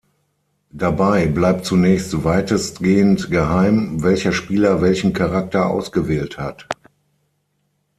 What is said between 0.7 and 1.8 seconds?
Dabei bleibt